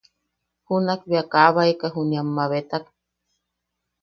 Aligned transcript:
Junak 0.65 1.01
bea 1.09 1.29
kaabaeka 1.31 1.87
juniʼi 1.93 2.17
am 2.21 2.29
mabetak. 2.35 2.85